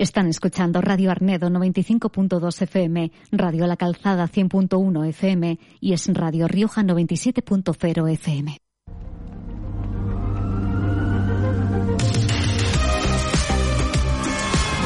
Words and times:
Están 0.00 0.28
escuchando 0.28 0.80
Radio 0.80 1.10
Arnedo 1.10 1.50
95.2 1.50 2.62
FM, 2.62 3.12
Radio 3.32 3.66
La 3.66 3.76
Calzada 3.76 4.26
100.1 4.26 5.06
FM 5.08 5.58
y 5.78 5.92
es 5.92 6.06
Radio 6.14 6.48
Rioja 6.48 6.82
97.0 6.82 8.10
FM. 8.10 8.56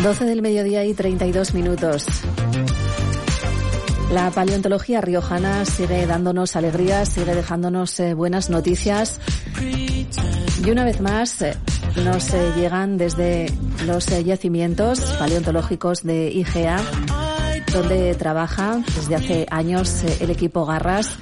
Doce 0.03 0.25
del 0.25 0.43
mediodía 0.43 0.85
y 0.85 0.95
32 0.95 1.55
minutos. 1.55 2.07
La 4.11 4.33
paleontología 4.33 5.01
riojana 5.01 5.65
sigue 5.65 6.09
dándonos 6.09 6.57
alegrías, 6.57 7.09
sigue 7.09 7.37
dejándonos 7.37 8.01
eh, 8.01 8.15
buenas 8.15 8.51
noticias. 8.51 9.21
Y 10.65 10.71
una 10.71 10.85
vez 10.85 11.01
más 11.01 11.41
eh, 11.41 11.55
nos 12.03 12.35
eh, 12.35 12.53
llegan 12.57 12.97
desde 12.99 13.47
los 13.87 14.07
yacimientos 14.25 15.01
paleontológicos 15.19 16.03
de 16.03 16.31
IGEA, 16.31 16.81
donde 17.73 18.15
trabaja 18.15 18.79
desde 18.97 19.15
hace 19.15 19.47
años 19.51 20.03
el 20.21 20.31
equipo 20.31 20.65
Garras, 20.67 21.19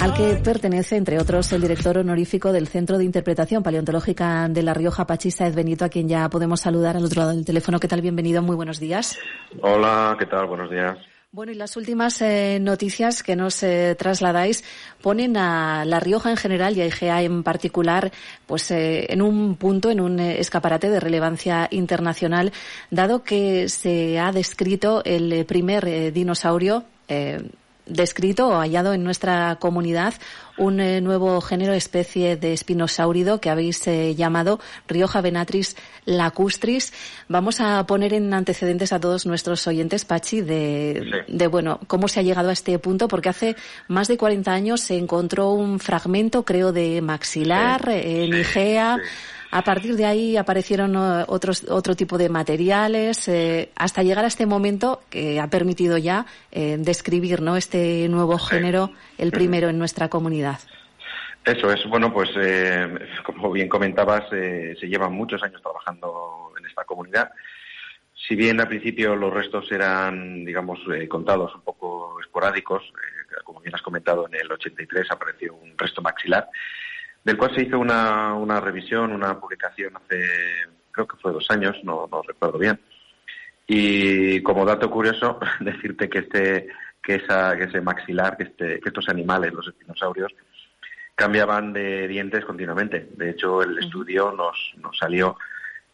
al 0.00 0.14
que 0.14 0.34
pertenece, 0.36 0.96
entre 0.96 1.18
otros, 1.18 1.52
el 1.52 1.62
director 1.62 1.98
honorífico 1.98 2.52
del 2.52 2.68
Centro 2.68 2.98
de 2.98 3.04
Interpretación 3.04 3.62
Paleontológica 3.62 4.48
de 4.48 4.62
La 4.62 4.74
Rioja, 4.74 5.06
Pachisa 5.06 5.46
Ed 5.46 5.54
Benito, 5.54 5.84
a 5.84 5.88
quien 5.88 6.08
ya 6.08 6.28
podemos 6.28 6.60
saludar 6.60 6.96
al 6.96 7.04
otro 7.04 7.22
lado 7.22 7.34
del 7.34 7.44
teléfono. 7.44 7.80
¿Qué 7.80 7.88
tal? 7.88 8.02
Bienvenido, 8.02 8.42
muy 8.42 8.56
buenos 8.56 8.78
días. 8.78 9.18
Hola, 9.62 10.16
¿qué 10.18 10.26
tal? 10.26 10.46
Buenos 10.46 10.70
días. 10.70 10.96
Bueno, 11.36 11.52
y 11.52 11.54
las 11.54 11.76
últimas 11.76 12.22
eh, 12.22 12.56
noticias 12.62 13.22
que 13.22 13.36
nos 13.36 13.62
eh, 13.62 13.94
trasladáis 13.94 14.64
ponen 15.02 15.36
a 15.36 15.84
La 15.84 16.00
Rioja 16.00 16.30
en 16.30 16.38
general 16.38 16.74
y 16.74 16.80
a 16.80 16.86
IGEA 16.86 17.20
en 17.20 17.42
particular, 17.42 18.10
pues 18.46 18.70
eh, 18.70 19.12
en 19.12 19.20
un 19.20 19.56
punto, 19.56 19.90
en 19.90 20.00
un 20.00 20.18
escaparate 20.18 20.88
de 20.88 20.98
relevancia 20.98 21.68
internacional, 21.70 22.54
dado 22.90 23.22
que 23.22 23.68
se 23.68 24.18
ha 24.18 24.32
descrito 24.32 25.04
el 25.04 25.44
primer 25.44 26.10
dinosaurio 26.10 26.84
descrito 27.86 28.48
o 28.48 28.58
hallado 28.58 28.92
en 28.92 29.04
nuestra 29.04 29.56
comunidad 29.60 30.14
un 30.58 30.80
eh, 30.80 31.00
nuevo 31.00 31.40
género, 31.40 31.74
especie 31.74 32.36
de 32.36 32.52
espinosaurido 32.52 33.40
que 33.40 33.50
habéis 33.50 33.86
eh, 33.86 34.14
llamado 34.14 34.58
Rioja 34.88 35.20
venatris 35.20 35.76
lacustris. 36.04 36.92
Vamos 37.28 37.60
a 37.60 37.86
poner 37.86 38.14
en 38.14 38.32
antecedentes 38.32 38.92
a 38.92 39.00
todos 39.00 39.26
nuestros 39.26 39.66
oyentes, 39.66 40.04
Pachi, 40.04 40.40
de, 40.40 41.24
de, 41.28 41.46
bueno, 41.46 41.80
cómo 41.86 42.08
se 42.08 42.20
ha 42.20 42.22
llegado 42.22 42.48
a 42.48 42.52
este 42.52 42.78
punto, 42.78 43.08
porque 43.08 43.28
hace 43.28 43.56
más 43.88 44.08
de 44.08 44.16
40 44.16 44.50
años 44.50 44.80
se 44.80 44.96
encontró 44.96 45.50
un 45.50 45.78
fragmento, 45.78 46.44
creo, 46.44 46.72
de 46.72 47.02
maxilar 47.02 47.88
en 47.90 48.34
Igea. 48.34 48.98
A 49.50 49.62
partir 49.62 49.96
de 49.96 50.04
ahí 50.04 50.36
aparecieron 50.36 50.96
otros, 50.96 51.64
otro 51.68 51.94
tipo 51.94 52.18
de 52.18 52.28
materiales, 52.28 53.28
eh, 53.28 53.70
hasta 53.76 54.02
llegar 54.02 54.24
a 54.24 54.28
este 54.28 54.46
momento 54.46 55.02
que 55.08 55.40
ha 55.40 55.48
permitido 55.48 55.98
ya 55.98 56.26
eh, 56.50 56.76
describir 56.78 57.40
¿no? 57.40 57.56
este 57.56 58.08
nuevo 58.08 58.38
género, 58.38 58.90
el 59.18 59.30
primero 59.30 59.68
en 59.68 59.78
nuestra 59.78 60.08
comunidad. 60.08 60.58
Eso 61.44 61.70
es, 61.70 61.86
bueno, 61.88 62.12
pues 62.12 62.30
eh, 62.36 62.88
como 63.24 63.52
bien 63.52 63.68
comentabas, 63.68 64.28
se 64.30 64.88
llevan 64.88 65.12
muchos 65.12 65.42
años 65.44 65.62
trabajando 65.62 66.52
en 66.58 66.66
esta 66.66 66.84
comunidad. 66.84 67.30
Si 68.14 68.34
bien 68.34 68.60
al 68.60 68.66
principio 68.66 69.14
los 69.14 69.32
restos 69.32 69.70
eran, 69.70 70.44
digamos, 70.44 70.80
contados 71.08 71.54
un 71.54 71.60
poco 71.60 72.18
esporádicos, 72.20 72.82
como 73.44 73.60
bien 73.60 73.74
has 73.76 73.82
comentado, 73.82 74.26
en 74.26 74.34
el 74.34 74.50
83 74.50 75.08
apareció 75.10 75.54
un 75.54 75.78
resto 75.78 76.02
maxilar, 76.02 76.48
del 77.26 77.36
cual 77.36 77.52
se 77.56 77.62
hizo 77.62 77.80
una, 77.80 78.34
una 78.34 78.60
revisión, 78.60 79.10
una 79.10 79.40
publicación 79.40 79.96
hace, 79.96 80.22
creo 80.92 81.08
que 81.08 81.16
fue 81.16 81.32
dos 81.32 81.50
años, 81.50 81.76
no, 81.82 82.08
no 82.08 82.22
recuerdo 82.22 82.56
bien. 82.56 82.78
Y 83.66 84.40
como 84.42 84.64
dato 84.64 84.88
curioso, 84.88 85.40
decirte 85.60 86.08
que 86.08 86.20
este, 86.20 86.68
que 87.02 87.16
esa, 87.16 87.56
que 87.56 87.64
ese 87.64 87.80
maxilar, 87.80 88.36
que, 88.36 88.44
este, 88.44 88.78
que 88.78 88.88
estos 88.90 89.08
animales, 89.08 89.52
los 89.52 89.66
espinosaurios, 89.66 90.32
cambiaban 91.16 91.72
de 91.72 92.06
dientes 92.06 92.44
continuamente. 92.44 93.08
De 93.16 93.30
hecho, 93.30 93.60
el 93.60 93.76
estudio 93.76 94.30
nos, 94.30 94.74
nos 94.76 94.96
salió 94.96 95.36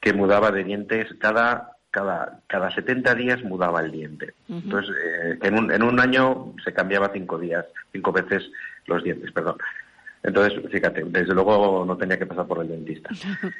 que 0.02 0.12
mudaba 0.12 0.50
de 0.50 0.64
dientes 0.64 1.14
cada, 1.18 1.76
cada, 1.90 2.40
cada 2.46 2.70
70 2.74 3.14
días 3.14 3.42
mudaba 3.42 3.80
el 3.80 3.90
diente. 3.90 4.34
Entonces, 4.50 4.94
eh, 5.02 5.38
en, 5.40 5.54
un, 5.54 5.72
en 5.72 5.82
un 5.82 5.98
año 5.98 6.52
se 6.62 6.74
cambiaba 6.74 7.08
cinco 7.10 7.38
días, 7.38 7.64
cinco 7.90 8.12
veces 8.12 8.50
los 8.84 9.02
dientes, 9.02 9.32
perdón. 9.32 9.56
Entonces, 10.22 10.60
fíjate, 10.70 11.02
desde 11.04 11.34
luego 11.34 11.84
no 11.84 11.96
tenía 11.96 12.18
que 12.18 12.26
pasar 12.26 12.46
por 12.46 12.60
el 12.60 12.68
dentista. 12.68 13.10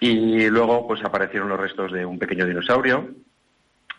Y 0.00 0.48
luego, 0.48 0.86
pues 0.86 1.04
aparecieron 1.04 1.48
los 1.48 1.58
restos 1.58 1.92
de 1.92 2.04
un 2.04 2.18
pequeño 2.18 2.46
dinosaurio 2.46 3.10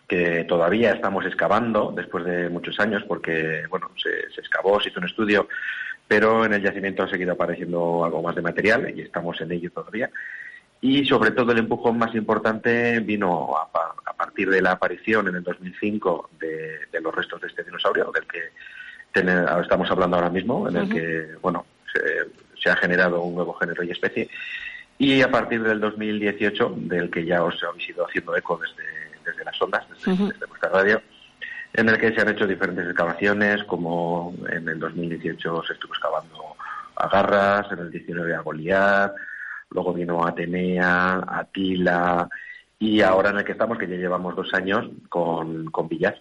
que 0.08 0.44
todavía 0.44 0.92
estamos 0.92 1.24
excavando 1.24 1.92
después 1.94 2.24
de 2.24 2.48
muchos 2.48 2.80
años 2.80 3.04
porque, 3.06 3.62
bueno, 3.68 3.90
se, 3.96 4.30
se 4.34 4.40
excavó, 4.40 4.80
se 4.80 4.88
hizo 4.88 4.98
un 4.98 5.06
estudio, 5.06 5.46
pero 6.08 6.44
en 6.44 6.52
el 6.52 6.62
yacimiento 6.62 7.04
ha 7.04 7.08
seguido 7.08 7.32
apareciendo 7.32 8.04
algo 8.04 8.20
más 8.20 8.34
de 8.34 8.42
material 8.42 8.92
y 8.96 9.02
estamos 9.02 9.40
en 9.40 9.52
ello 9.52 9.70
todavía. 9.70 10.10
Y 10.80 11.04
sobre 11.04 11.30
todo 11.32 11.52
el 11.52 11.58
empujón 11.58 11.98
más 11.98 12.14
importante 12.14 12.98
vino 13.00 13.54
a, 13.56 13.70
partir 14.16 14.50
de 14.50 14.60
la 14.60 14.72
aparición 14.72 15.28
en 15.28 15.36
el 15.36 15.42
2005 15.42 16.30
de, 16.40 16.86
de, 16.90 17.00
los 17.00 17.14
restos 17.14 17.40
de 17.40 17.48
este 17.48 17.64
dinosaurio, 17.64 18.10
del 18.12 18.26
que 18.26 18.40
estamos 19.62 19.90
hablando 19.90 20.16
ahora 20.16 20.30
mismo, 20.30 20.68
en 20.68 20.76
el 20.76 20.88
que, 20.88 21.36
bueno, 21.40 21.66
se, 21.92 22.70
ha 22.70 22.76
generado 22.76 23.22
un 23.22 23.34
nuevo 23.34 23.54
género 23.54 23.82
y 23.82 23.90
especie. 23.90 24.28
Y 24.98 25.22
a 25.22 25.30
partir 25.30 25.62
del 25.62 25.80
2018, 25.80 26.74
del 26.76 27.10
que 27.10 27.24
ya 27.24 27.42
os 27.42 27.62
habéis 27.64 27.88
ido 27.88 28.06
haciendo 28.06 28.36
eco 28.36 28.58
desde, 28.58 29.44
las 29.44 29.62
ondas, 29.62 29.86
desde, 29.88 30.46
vuestra 30.46 30.70
radio, 30.70 31.00
en 31.72 31.88
el 31.88 31.98
que 31.98 32.12
se 32.12 32.20
han 32.20 32.28
hecho 32.28 32.46
diferentes 32.46 32.84
excavaciones, 32.84 33.64
como 33.64 34.34
en 34.48 34.68
el 34.68 34.78
2018 34.78 35.62
se 35.66 35.72
estuvo 35.72 35.94
excavando 35.94 36.56
a 36.96 37.08
Garras, 37.08 37.72
en 37.72 37.78
el 37.78 37.90
19 37.90 38.34
a 38.34 38.40
Goliat, 38.40 39.12
luego 39.70 39.94
vino 39.94 40.26
Atenea, 40.26 41.22
Atila, 41.26 42.28
y 42.78 43.00
ahora 43.00 43.30
en 43.30 43.38
el 43.38 43.44
que 43.44 43.52
estamos, 43.52 43.78
que 43.78 43.88
ya 43.88 43.96
llevamos 43.96 44.34
dos 44.36 44.52
años, 44.52 44.90
con, 45.08 45.70
con 45.70 45.88
Villar. 45.88 46.20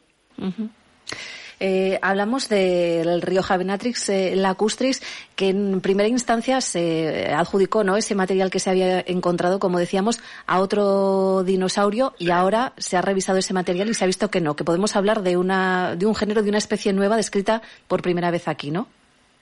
Eh, 1.60 2.00
hablamos 2.02 2.48
del 2.48 3.22
río 3.22 3.44
Javenatrix 3.44 4.10
eh, 4.10 4.36
lacustris, 4.36 5.02
que 5.36 5.50
en 5.50 5.82
primera 5.82 6.08
instancia 6.08 6.62
se 6.62 7.34
adjudicó 7.34 7.84
¿no? 7.84 7.98
ese 7.98 8.16
material 8.16 8.50
que 8.50 8.60
se 8.60 8.70
había 8.70 9.02
encontrado, 9.02 9.60
como 9.60 9.80
decíamos, 9.80 10.20
a 10.48 10.60
otro 10.60 11.44
dinosaurio 11.44 12.14
y 12.18 12.30
ahora 12.32 12.74
se 12.78 12.98
ha 12.98 13.02
revisado 13.02 13.38
ese 13.38 13.54
material 13.54 13.90
y 13.90 13.94
se 13.94 14.06
ha 14.06 14.08
visto 14.08 14.30
que 14.30 14.42
no, 14.42 14.56
que 14.56 14.64
podemos 14.64 14.96
hablar 14.96 15.22
de, 15.22 15.38
una, 15.38 15.96
de 15.96 16.06
un 16.06 16.16
género, 16.16 16.44
de 16.44 16.50
una 16.50 16.58
especie 16.58 16.94
nueva 16.94 17.18
descrita 17.18 17.62
por 17.88 18.02
primera 18.02 18.32
vez 18.32 18.48
aquí, 18.48 18.72
¿no? 18.72 18.88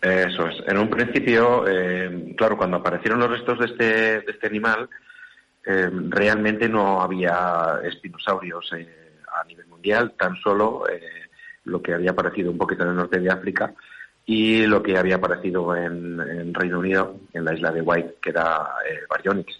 Eso 0.01 0.47
es. 0.47 0.63
En 0.67 0.77
un 0.77 0.89
principio, 0.89 1.67
eh, 1.67 2.33
claro, 2.38 2.57
cuando 2.57 2.77
aparecieron 2.77 3.19
los 3.19 3.31
restos 3.31 3.59
de 3.59 3.66
este, 3.66 3.85
de 4.22 4.31
este 4.31 4.47
animal, 4.47 4.89
eh, 5.66 5.89
realmente 5.91 6.69
no 6.69 7.01
había 7.01 7.79
espinosaurios 7.83 8.72
eh, 8.73 8.88
a 9.39 9.44
nivel 9.45 9.67
mundial, 9.67 10.13
tan 10.17 10.35
solo 10.38 10.83
lo 11.67 11.81
que 11.81 11.94
había 11.94 12.11
aparecido 12.11 12.51
un 12.51 12.57
poquito 12.57 12.83
en 12.83 12.89
el 12.89 12.95
norte 12.95 13.19
de 13.19 13.29
África 13.29 13.73
y 14.25 14.66
lo 14.66 14.83
que 14.83 14.97
había 14.97 15.16
aparecido 15.16 15.75
en, 15.75 16.53
Reino 16.53 16.79
Unido, 16.79 17.17
en 17.33 17.45
la 17.45 17.53
isla 17.53 17.72
de 17.72 17.81
White, 17.81 18.16
que 18.22 18.31
era 18.31 18.67
eh, 18.89 19.01
Baryonyx. 19.09 19.59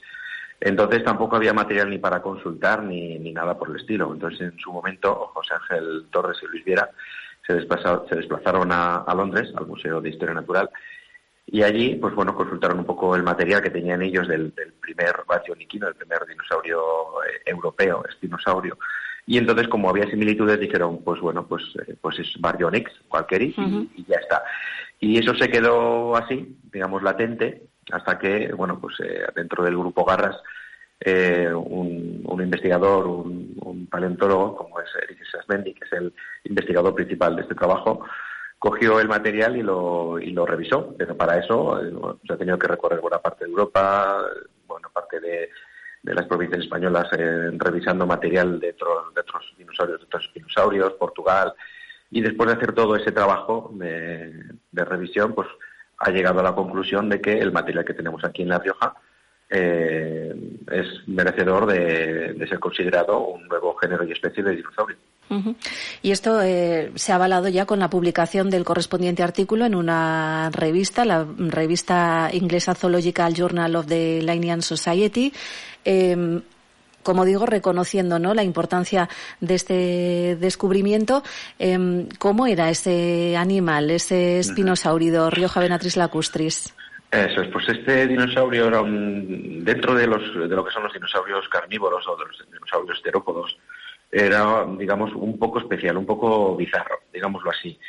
Entonces 0.60 1.04
tampoco 1.04 1.36
había 1.36 1.54
material 1.54 1.90
ni 1.90 2.00
para 2.00 2.22
consultar 2.22 2.84
ni, 2.84 3.18
ni, 3.20 3.32
nada 3.32 3.58
por 3.58 3.70
el 3.70 3.78
estilo. 3.78 4.12
Entonces 4.12 4.42
en 4.42 4.58
su 4.60 4.74
momento 4.74 5.14
José 5.34 5.54
Ángel 5.54 6.08
Torres 6.12 6.38
y 6.42 6.48
Luis 6.48 6.66
Viera 6.66 6.90
se, 7.48 7.54
desplazaron, 7.54 8.70
a, 8.72 9.14
Londres, 9.16 9.54
al 9.56 9.66
Museo 9.66 10.02
de 10.02 10.10
Historia 10.10 10.36
Natural, 10.36 10.70
y 11.50 11.64
allí, 11.64 11.96
pues 11.96 12.14
bueno, 12.14 12.36
consultaron 12.36 12.80
un 12.80 12.86
poco 12.86 13.16
el 13.16 13.24
material 13.24 13.62
que 13.62 13.70
tenían 13.70 14.02
ellos 14.02 14.28
del, 14.28 14.52
primer 14.82 15.24
baryonyquino, 15.26 15.88
el 15.88 15.96
primer 15.96 16.26
dinosaurio 16.26 16.82
eh, 17.24 17.42
europeo, 17.46 18.04
espinosaurio, 18.10 18.78
y 19.30 19.38
entonces, 19.38 19.68
como 19.68 19.90
había 19.90 20.10
similitudes, 20.10 20.58
dijeron, 20.58 21.04
pues 21.04 21.20
bueno, 21.20 21.46
pues, 21.46 21.62
eh, 21.86 21.96
pues 22.00 22.18
es 22.18 22.40
Baryonyx, 22.40 22.90
cualquier 23.10 23.42
y, 23.42 23.56
y, 23.94 24.06
ya 24.08 24.16
está. 24.16 24.42
Y 25.02 25.20
eso 25.20 25.36
se 25.36 25.50
quedó 25.50 26.16
así, 26.16 26.58
digamos, 26.72 27.04
latente, 27.04 27.64
hasta 27.92 28.18
que, 28.18 28.54
bueno, 28.54 28.80
pues 28.80 28.96
eh, 29.02 29.26
dentro 29.36 29.66
del 29.66 29.78
grupo 29.78 30.06
Garras, 30.06 30.38
eh, 31.02 31.52
un, 31.54 32.22
un, 32.24 32.42
investigador, 32.42 33.06
un, 33.06 33.54
un, 33.66 33.88
paleontólogo, 33.88 34.56
como 34.56 34.80
es 34.80 34.88
Eric 35.04 35.20
Sasmendi, 35.30 35.74
que 35.74 35.84
es 35.84 35.92
el 35.92 36.14
investigador 36.46 36.96
principal 36.96 37.36
de 37.36 37.42
este 37.42 37.54
trabajo, 37.54 38.06
cogió 38.58 39.02
el 39.02 39.10
material 39.10 39.58
y 39.58 39.62
lo, 39.62 40.20
y 40.20 40.32
lo 40.32 40.46
revisó. 40.46 40.96
Pero 40.98 41.18
para 41.18 41.38
eso 41.38 41.82
se 42.26 42.34
ha 42.34 42.38
tenido 42.38 42.58
que 42.58 42.68
recorrer 42.68 43.02
buena 43.02 43.20
parte 43.20 43.44
de 43.44 43.52
Europa, 43.52 44.24
buena 44.66 44.88
parte 44.88 45.20
de, 45.20 45.50
de 46.08 46.16
las 46.16 46.26
provincias 46.26 46.62
españolas 46.62 47.08
eh, 47.18 47.52
revisando 47.58 48.08
material 48.08 48.62
de, 48.62 48.70
otros, 48.70 49.14
de 49.14 49.22
otros 49.22 49.54
dinosaurios, 49.58 50.00
de 50.00 50.06
otros 50.06 50.32
dinosaurios, 50.34 50.94
Portugal, 50.94 51.54
y 52.10 52.22
después 52.22 52.48
de 52.48 52.56
hacer 52.56 52.72
todo 52.72 52.96
ese 52.96 53.12
trabajo 53.12 53.70
de, 53.74 54.56
revisión, 54.72 55.34
pues 55.34 55.50
ha 55.98 56.10
llegado 56.10 56.40
a 56.40 56.44
la 56.44 56.56
conclusión 56.56 57.10
de 57.10 57.20
que 57.20 57.40
el 57.40 57.52
material 57.52 57.84
que 57.84 57.94
tenemos 57.94 58.24
aquí 58.24 58.44
en 58.44 58.50
La 58.50 58.60
Rioja 58.60 58.96
eh, 59.50 60.36
es 60.72 61.08
merecedor 61.08 61.66
de, 61.66 62.46
ser 62.48 62.60
considerado 62.60 63.20
un 63.20 63.48
nuevo 63.48 63.76
género 63.76 64.04
y 64.04 64.12
especie 64.12 64.44
de 64.44 64.56
dinosaurio. 64.56 64.98
Y 66.02 66.12
esto 66.12 66.42
eh, 66.42 66.92
se 66.96 67.12
ha 67.12 67.16
avalado 67.16 67.50
ya 67.50 67.66
con 67.66 67.80
la 67.80 67.90
publicación 67.90 68.50
del 68.50 68.64
correspondiente 68.64 69.24
artículo 69.24 69.66
en 69.66 69.76
una 69.76 70.50
revista, 70.54 71.04
la 71.04 71.28
revista 71.38 72.30
inglesa 72.32 72.76
Zoological 72.76 73.34
Journal 73.34 73.76
of 73.76 73.88
the 73.88 74.22
Linnean 74.22 74.62
Society. 74.62 75.34
Em, 75.84 76.42
como 77.04 77.24
digo, 77.24 77.46
reconociendo 77.46 78.20
¿no? 78.20 78.34
la 78.34 78.44
importancia 78.44 79.08
de 79.40 79.56
este 79.56 80.38
descubrimiento. 80.40 81.24
Em, 81.58 82.10
¿Cómo 82.20 82.48
era 82.48 82.70
ese 82.70 83.38
animal, 83.38 83.92
ese 83.92 84.40
espinosaurido, 84.40 85.30
Rioja 85.30 85.62
Venatris 85.62 85.96
lacustris? 85.96 86.74
Eso 87.12 87.42
es, 87.42 87.48
pues 87.50 87.70
este 87.70 88.06
dinosaurio 88.08 88.68
era 88.68 88.82
un, 88.82 89.64
dentro 89.64 89.96
de, 89.96 90.08
los, 90.08 90.22
de 90.36 90.56
lo 90.56 90.66
que 90.66 90.72
son 90.72 90.84
los 90.84 90.94
dinosaurios 90.94 91.48
carnívoros 91.48 92.06
o 92.08 92.18
de 92.18 92.26
los 92.26 92.46
dinosaurios 92.52 93.02
terópodos, 93.02 93.58
era, 94.12 94.66
digamos, 94.78 95.14
un 95.16 95.40
poco 95.40 95.60
especial, 95.60 95.98
un 95.98 96.06
poco 96.06 96.56
bizarro, 96.56 97.00
digámoslo 97.14 97.52
así, 97.52 97.80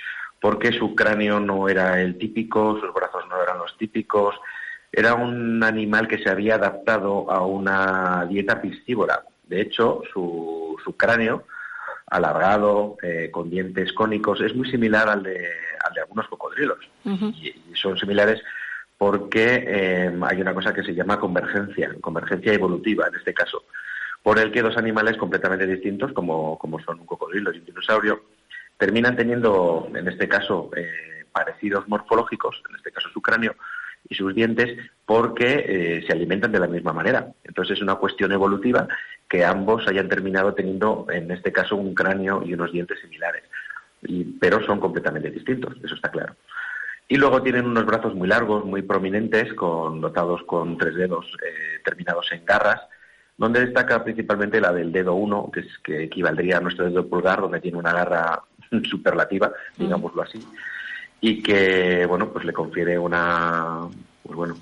porque 0.41 0.73
su 0.73 0.95
cráneo 0.95 1.41
no 1.41 1.69
era 1.69 2.01
el 2.01 2.17
típico, 2.17 2.79
sus 2.81 2.93
brazos 2.95 3.25
no 3.29 3.43
eran 3.43 3.59
los 3.59 3.77
típicos, 3.77 4.37
era 4.93 5.15
un 5.15 5.63
animal 5.65 6.07
que 6.07 6.19
se 6.19 6.31
había 6.31 6.55
adaptado 6.55 7.31
a 7.31 7.45
una 7.45 8.25
dieta 8.27 8.61
piscívora. 8.61 9.25
De 9.45 9.61
hecho, 9.61 10.03
su, 10.13 10.77
su 10.83 10.97
cráneo, 10.97 11.45
alargado, 12.07 12.97
eh, 13.03 13.31
con 13.31 13.51
dientes 13.51 13.93
cónicos, 13.93 14.41
es 14.41 14.55
muy 14.55 14.71
similar 14.71 15.09
al 15.09 15.23
de, 15.23 15.51
al 15.85 15.95
de 15.95 16.01
algunos 16.01 16.29
cocodrilos. 16.29 16.79
y, 17.05 17.55
son 17.75 17.97
similares 17.97 18.43
porque 18.99 19.65
eh, 19.65 20.13
hay 20.23 20.41
una 20.41 20.53
cosa 20.53 20.75
que 20.75 20.83
se 20.83 20.93
llama 20.93 21.21
convergencia, 21.21 21.95
convergencia 22.01 22.53
evolutiva 22.53 23.07
en 23.07 23.15
este 23.15 23.33
caso, 23.33 23.65
por 24.23 24.41
el 24.41 24.51
que 24.51 24.61
dos 24.61 24.77
animales 24.77 25.17
completamente 25.17 25.67
distintos, 25.67 26.13
como, 26.13 26.59
como 26.59 26.81
son 26.81 27.01
un 27.01 27.07
cocodrilo 27.07 27.53
y 27.53 27.59
un 27.59 27.65
dinosaurio, 27.65 28.25
terminan 28.77 29.17
teniendo, 29.17 29.89
en 29.95 30.09
este 30.09 30.29
caso, 30.29 30.71
eh, 30.77 31.25
parecidos 31.33 31.89
morfológicos, 31.89 32.61
en 32.69 32.77
este 32.77 32.91
caso 32.91 33.09
su 33.11 33.23
cráneo 33.23 33.55
y 34.09 34.17
sus 34.17 34.35
dientes, 34.35 34.77
porque 35.07 35.65
eh, 35.67 36.05
se 36.05 36.13
alimentan 36.13 36.51
de 36.51 36.61
la 36.61 36.67
misma 36.67 36.93
manera. 36.93 37.29
Entonces 37.45 37.77
es 37.77 37.83
una 37.83 37.95
cuestión 37.95 38.33
evolutiva 38.33 38.89
que 39.29 39.45
ambos 39.45 39.87
hayan 39.87 40.09
terminado 40.09 40.55
teniendo, 40.55 41.07
en 41.11 41.31
este 41.31 41.53
caso, 41.53 41.77
un 41.77 41.95
cráneo 41.95 42.43
y 42.45 42.55
unos 42.55 42.73
dientes 42.73 42.99
similares, 43.01 43.45
pero 44.41 44.65
son 44.65 44.81
completamente 44.81 45.31
distintos, 45.31 45.77
eso 45.85 45.95
está 45.95 46.11
claro. 46.11 46.35
Y 47.11 47.17
luego 47.17 47.43
tienen 47.43 47.67
unos 47.67 47.87
brazos 47.87 48.15
muy 48.15 48.29
largos, 48.29 48.67
muy 48.67 48.83
prominentes, 48.83 49.55
con, 49.55 50.01
dotados 50.01 50.43
con 50.45 50.77
tres 50.77 50.95
dedos 50.95 51.27
eh, 51.43 51.81
terminados 51.83 52.31
en 52.33 52.45
garras, 52.45 52.83
donde 53.39 53.65
destaca 53.65 54.05
principalmente 54.05 54.61
la 54.61 54.73
del 54.73 54.93
dedo 54.93 55.15
1, 55.15 55.51
que, 55.51 55.61
es, 55.61 55.79
que 55.83 56.03
equivaldría 56.05 56.59
a 56.59 56.61
nuestro 56.61 56.85
dedo 56.85 57.09
pulgar, 57.09 57.41
donde 57.41 57.61
tiene 57.61 57.79
una 57.79 57.95
garra 57.95 58.43
superlativa, 58.85 59.49
mm. 59.49 59.83
digámoslo 59.83 60.23
así, 60.23 60.39
y 61.21 61.43
que, 61.43 62.05
bueno, 62.05 62.29
pues 62.31 62.45
le 62.45 62.53
confiere 62.53 62.99
una, 62.99 63.89
pues 64.23 64.37
bueno, 64.37 64.57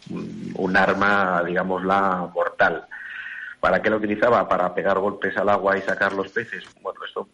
un, 0.54 0.76
arma, 0.76 1.42
digámosla, 1.44 2.30
mortal. 2.32 2.86
¿Para 3.58 3.82
qué 3.82 3.90
la 3.90 3.96
utilizaba? 3.96 4.48
Para 4.48 4.72
pegar 4.72 5.00
golpes 5.00 5.36
al 5.36 5.48
agua 5.48 5.76
y 5.76 5.82
sacar 5.82 6.12
los 6.12 6.30
peces. 6.30 6.64
Bueno, 6.80 7.00
esto 7.04 7.28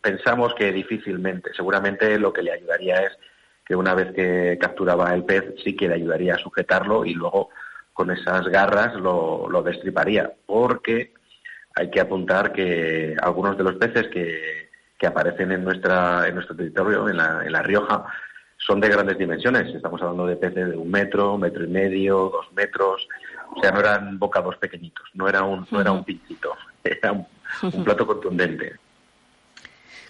pensamos 0.00 0.52
que 0.54 0.72
difícilmente. 0.72 1.54
Seguramente 1.54 2.18
lo 2.18 2.32
que 2.32 2.42
le 2.42 2.52
ayudaría 2.52 3.02
es 3.02 3.16
que 3.64 3.76
una 3.76 3.94
vez 3.94 4.12
que 4.12 4.58
capturaba 4.60 5.14
el 5.14 5.24
pez 5.24 5.54
sí 5.62 5.74
que 5.76 5.88
le 5.88 5.94
ayudaría 5.94 6.34
a 6.34 6.38
sujetarlo 6.38 7.04
y 7.04 7.14
luego 7.14 7.50
con 7.92 8.10
esas 8.10 8.46
garras 8.48 8.94
lo, 8.94 9.48
lo 9.48 9.62
destriparía, 9.62 10.32
porque 10.46 11.12
hay 11.74 11.90
que 11.90 12.00
apuntar 12.00 12.52
que 12.52 13.16
algunos 13.20 13.56
de 13.56 13.64
los 13.64 13.76
peces 13.76 14.08
que, 14.08 14.70
que 14.98 15.06
aparecen 15.06 15.52
en, 15.52 15.64
nuestra, 15.64 16.26
en 16.26 16.34
nuestro 16.34 16.56
territorio, 16.56 17.08
en 17.08 17.16
la, 17.16 17.42
en 17.44 17.52
la 17.52 17.62
Rioja, 17.62 18.04
son 18.56 18.80
de 18.80 18.88
grandes 18.88 19.18
dimensiones. 19.18 19.74
Estamos 19.74 20.00
hablando 20.00 20.26
de 20.26 20.36
peces 20.36 20.70
de 20.70 20.76
un 20.76 20.90
metro, 20.90 21.36
metro 21.38 21.64
y 21.64 21.68
medio, 21.68 22.30
dos 22.30 22.52
metros. 22.52 23.08
O 23.56 23.60
sea, 23.60 23.72
no 23.72 23.80
eran 23.80 24.18
bocados 24.18 24.56
pequeñitos, 24.56 25.08
no 25.14 25.28
era 25.28 25.42
un, 25.42 25.66
no 25.70 25.80
era 25.80 25.92
un 25.92 26.04
pincito, 26.04 26.54
era 26.84 27.12
un 27.12 27.84
plato 27.84 28.06
contundente. 28.06 28.76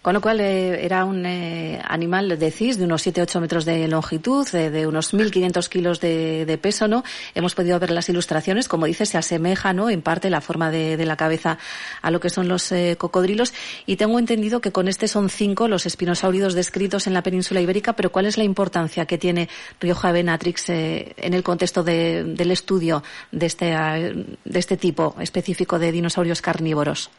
Con 0.03 0.15
lo 0.15 0.21
cual 0.21 0.41
eh, 0.41 0.85
era 0.85 1.05
un 1.05 1.25
eh, 1.25 1.81
animal, 1.85 2.37
decís, 2.37 2.77
de 2.77 2.85
unos 2.87 3.07
7-8 3.07 3.41
metros 3.41 3.65
de 3.65 3.87
longitud, 3.87 4.49
de 4.49 4.85
unos 4.89 5.15
1.500 5.15 5.69
kilos 5.69 6.01
de, 6.01 6.59
peso, 6.61 6.89
¿no? 6.89 7.05
Hemos 7.37 7.55
podido 7.55 7.79
ver 7.79 7.93
las 7.93 8.09
ilustraciones, 8.09 8.67
como 8.67 8.87
dices, 8.87 9.11
se 9.11 9.19
asemeja, 9.19 9.73
¿no? 9.73 9.91
En 9.91 10.03
parte 10.03 10.29
la 10.29 10.41
forma 10.41 10.73
de, 10.73 11.07
la 11.07 11.17
cabeza 11.17 11.59
a 12.03 12.11
lo 12.11 12.19
que 12.19 12.31
son 12.31 12.49
los 12.49 12.73
eh, 12.73 12.97
cocodrilos. 12.99 13.55
Y 13.87 13.95
tengo 13.95 14.19
entendido 14.19 14.61
que 14.61 14.73
con 14.73 14.89
este 14.89 15.07
son 15.07 15.31
cinco 15.31 15.69
los 15.69 15.87
espinosáuridos 15.87 16.55
descritos 16.55 17.07
en 17.07 17.15
la 17.15 17.23
península 17.23 17.61
ibérica, 17.61 17.93
pero 17.93 18.11
¿cuál 18.11 18.27
es 18.27 18.37
la 18.37 18.45
importancia 18.45 19.07
que 19.07 19.19
tiene 19.19 19.49
Rioja 19.81 20.11
Benatrix 20.11 20.69
en 20.69 21.35
el 21.35 21.45
contexto 21.45 21.85
del 21.85 22.51
estudio 22.51 23.05
de 23.31 23.47
este, 23.47 23.67
de 23.67 24.59
este 24.59 24.77
tipo 24.77 25.15
específico 25.21 25.79
de 25.79 25.93
dinosaurios 25.93 26.43
carnívoros? 26.43 27.11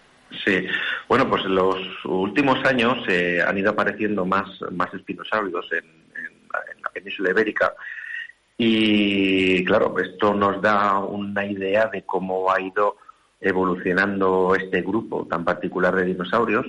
Sí, 0.43 0.65
bueno, 1.07 1.29
pues 1.29 1.43
en 1.45 1.55
los 1.55 1.77
últimos 2.05 2.63
años 2.65 2.97
eh, 3.07 3.41
han 3.45 3.57
ido 3.57 3.71
apareciendo 3.71 4.25
más, 4.25 4.49
más 4.71 4.93
espinosáuridos 4.93 5.71
en, 5.71 6.03
la 6.83 6.89
península 6.91 7.31
ibérica 7.31 7.73
y 8.57 9.65
claro, 9.65 9.95
esto 9.97 10.33
nos 10.33 10.61
da 10.61 10.99
una 10.99 11.45
idea 11.45 11.87
de 11.87 12.03
cómo 12.03 12.51
ha 12.51 12.61
ido 12.61 12.97
evolucionando 13.41 14.55
este 14.55 14.81
grupo 14.81 15.27
tan 15.27 15.43
particular 15.43 15.95
de 15.95 16.05
dinosaurios. 16.05 16.65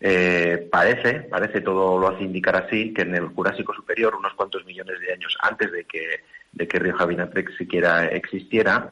Eh, 0.00 0.68
parece, 0.70 1.20
parece 1.22 1.60
todo 1.60 1.98
lo 1.98 2.08
hace 2.08 2.22
indicar 2.22 2.56
así, 2.56 2.94
que 2.94 3.02
en 3.02 3.14
el 3.14 3.26
Jurásico 3.28 3.74
Superior, 3.74 4.14
unos 4.14 4.34
cuantos 4.34 4.64
millones 4.64 4.98
de 5.00 5.12
años 5.12 5.36
antes 5.42 5.70
de 5.72 5.84
que, 5.84 6.22
de 6.52 6.68
que 6.68 6.78
Rioja 6.78 7.06
Vinatrex 7.06 7.56
siquiera 7.56 8.06
existiera, 8.06 8.90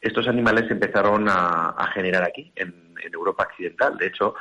estos 0.00 0.26
animales 0.28 0.70
empezaron 0.70 1.26
a, 1.28 1.90
generar 1.94 2.22
aquí, 2.22 2.52
en, 2.56 2.90
Europa 3.12 3.48
Occidental. 3.50 3.96
De 3.96 4.06
hecho, 4.06 4.34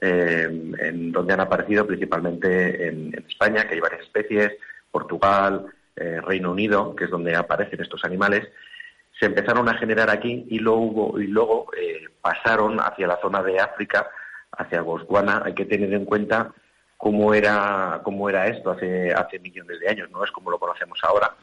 eh, 0.00 0.48
en 0.78 1.12
donde 1.12 1.34
han 1.34 1.40
aparecido 1.40 1.86
principalmente 1.86 2.88
en, 2.88 3.14
España, 3.28 3.66
que 3.66 3.74
hay 3.74 3.80
varias 3.80 4.02
especies, 4.02 4.52
Portugal, 4.90 5.66
eh, 5.96 6.20
Reino 6.20 6.52
Unido, 6.52 6.94
que 6.94 7.04
es 7.04 7.10
donde 7.10 7.34
aparecen 7.34 7.80
estos 7.80 8.04
animales, 8.04 8.48
se 9.18 9.26
empezaron 9.26 9.68
a 9.68 9.74
generar 9.74 10.10
aquí 10.10 10.46
y 10.48 10.58
luego, 10.58 11.18
y 11.20 11.26
luego 11.26 11.68
eh, 11.76 12.06
pasaron 12.20 12.78
hacia 12.80 13.06
la 13.06 13.20
zona 13.20 13.42
de 13.42 13.58
África, 13.60 14.08
hacia 14.52 14.82
Botswana. 14.82 15.42
Hay 15.44 15.54
que 15.54 15.64
tener 15.64 15.92
en 15.92 16.04
cuenta 16.04 16.52
cómo 16.96 17.34
era, 17.34 18.00
cómo 18.04 18.28
era 18.28 18.46
esto 18.46 18.70
hace, 18.70 19.12
hace 19.12 19.38
millones 19.38 19.80
de 19.80 19.88
años, 19.88 20.10
no 20.10 20.24
es 20.24 20.30
como 20.30 20.50
lo 20.50 20.58
conocemos 20.58 20.98
ahora. 21.02 21.34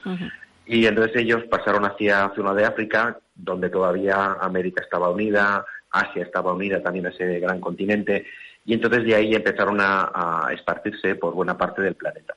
Y 0.65 0.85
entonces 0.85 1.15
ellos 1.17 1.43
pasaron 1.49 1.85
hacia 1.85 2.31
zona 2.35 2.53
de 2.53 2.65
África, 2.65 3.19
donde 3.41 3.69
todavía 3.69 4.33
América 4.39 4.83
estaba 4.83 5.09
unida, 5.09 5.65
Asia 5.91 6.23
estaba 6.23 6.53
unida 6.53 6.81
también 6.83 7.07
a 7.07 7.09
ese 7.09 7.39
gran 7.39 7.59
continente, 7.59 8.25
y 8.65 8.73
entonces 8.73 9.03
de 9.05 9.15
ahí 9.15 9.33
empezaron 9.33 9.77
a, 9.79 10.49
esparcirse 10.51 11.15
por 11.15 11.33
buena 11.33 11.57
parte 11.57 11.81
del 11.81 11.95
planeta. 11.95 12.35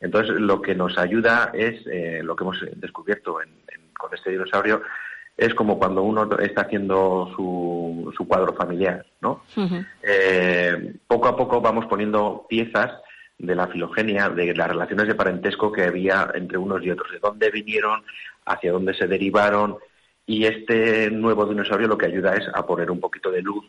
Entonces 0.00 0.38
lo 0.40 0.60
que 0.60 0.74
nos 0.74 0.98
ayuda 0.98 1.50
es, 1.54 1.86
eh, 1.86 2.20
lo 2.22 2.36
que 2.36 2.44
hemos 2.44 2.64
descubierto 2.76 3.38
con 3.98 4.14
este 4.14 4.30
dinosaurio, 4.30 4.82
es 5.36 5.54
como 5.54 5.78
cuando 5.78 6.02
uno 6.02 6.28
está 6.38 6.62
haciendo 6.62 7.32
su, 7.34 8.26
cuadro 8.28 8.54
familiar, 8.54 9.04
¿no? 9.20 9.42
Eh, 10.02 10.94
poco 11.06 11.28
a 11.28 11.36
poco 11.36 11.60
vamos 11.60 11.86
poniendo 11.86 12.46
piezas 12.48 12.92
de 13.38 13.54
la 13.54 13.66
filogenia, 13.66 14.28
de 14.28 14.54
las 14.54 14.68
relaciones 14.68 15.08
de 15.08 15.14
parentesco 15.14 15.72
que 15.72 15.84
había 15.84 16.30
entre 16.34 16.58
unos 16.58 16.84
y 16.84 16.90
otros, 16.90 17.10
de 17.10 17.18
dónde 17.18 17.50
vinieron, 17.50 18.04
hacia 18.46 18.72
dónde 18.72 18.94
se 18.94 19.08
derivaron, 19.08 19.78
y 20.26 20.44
este 20.44 21.10
nuevo 21.10 21.46
dinosaurio 21.46 21.88
lo 21.88 21.98
que 21.98 22.06
ayuda 22.06 22.34
es 22.34 22.46
a 22.52 22.64
poner 22.64 22.90
un 22.90 23.00
poquito 23.00 23.30
de 23.30 23.42
luz 23.42 23.64